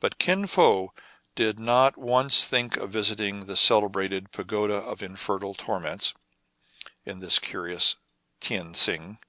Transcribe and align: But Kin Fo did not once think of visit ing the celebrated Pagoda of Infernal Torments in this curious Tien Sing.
But 0.00 0.18
Kin 0.18 0.48
Fo 0.48 0.92
did 1.36 1.60
not 1.60 1.96
once 1.96 2.44
think 2.44 2.76
of 2.76 2.90
visit 2.90 3.20
ing 3.20 3.46
the 3.46 3.54
celebrated 3.54 4.32
Pagoda 4.32 4.74
of 4.74 5.00
Infernal 5.00 5.54
Torments 5.54 6.12
in 7.06 7.20
this 7.20 7.38
curious 7.38 7.94
Tien 8.40 8.74
Sing. 8.74 9.20